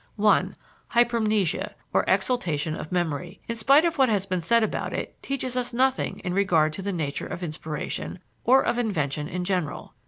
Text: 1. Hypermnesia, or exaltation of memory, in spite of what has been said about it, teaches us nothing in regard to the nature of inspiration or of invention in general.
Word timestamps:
1. 0.15 0.55
Hypermnesia, 0.95 1.73
or 1.93 2.03
exaltation 2.07 2.73
of 2.73 2.91
memory, 2.91 3.39
in 3.47 3.55
spite 3.55 3.85
of 3.85 3.99
what 3.99 4.09
has 4.09 4.25
been 4.25 4.41
said 4.41 4.63
about 4.63 4.93
it, 4.93 5.21
teaches 5.21 5.55
us 5.55 5.73
nothing 5.73 6.17
in 6.23 6.33
regard 6.33 6.73
to 6.73 6.81
the 6.81 6.91
nature 6.91 7.27
of 7.27 7.43
inspiration 7.43 8.17
or 8.43 8.63
of 8.65 8.79
invention 8.79 9.27
in 9.27 9.43
general. 9.43 9.93